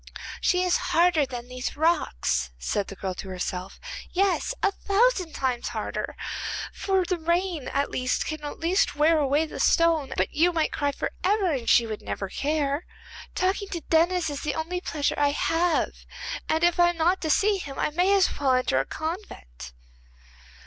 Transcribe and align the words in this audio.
'She 0.41 0.63
is 0.63 0.77
harder 0.89 1.27
than 1.27 1.47
these 1.47 1.77
rocks,' 1.77 2.49
said 2.57 2.87
the 2.87 2.95
girl 2.95 3.13
to 3.13 3.29
herself, 3.29 3.79
'yes, 4.11 4.51
a 4.63 4.71
thousand 4.71 5.33
times 5.33 5.67
harder. 5.67 6.15
For 6.73 7.05
the 7.05 7.19
rain 7.19 7.67
at 7.67 7.91
least 7.91 8.25
can 8.25 8.43
at 8.43 8.59
last 8.59 8.95
wear 8.95 9.19
away 9.19 9.45
the 9.45 9.59
stone, 9.59 10.11
but 10.17 10.33
you 10.33 10.51
might 10.51 10.71
cry 10.71 10.91
for 10.91 11.11
ever, 11.23 11.51
and 11.51 11.69
she 11.69 11.85
would 11.85 12.01
never 12.01 12.29
care. 12.29 12.83
Talking 13.35 13.67
to 13.67 13.81
Denis 13.91 14.31
is 14.31 14.41
the 14.41 14.55
only 14.55 14.81
pleasure 14.81 15.19
I 15.19 15.33
have, 15.33 15.91
and 16.49 16.63
if 16.63 16.79
I 16.79 16.89
am 16.89 16.97
not 16.97 17.21
to 17.21 17.29
see 17.29 17.57
him 17.59 17.77
I 17.77 17.91
may 17.91 18.11
as 18.15 18.39
well 18.39 18.53
enter 18.55 18.79
a 18.79 18.85
convent. 18.85 19.71